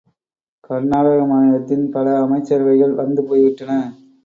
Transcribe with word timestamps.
கர்நாடக 0.63 1.19
மாநிலத்தில் 1.25 1.85
பல 1.91 2.15
அமைச்சரவைகள் 2.21 2.93
வந்து 2.95 3.23
போய்விட்டன. 3.23 3.71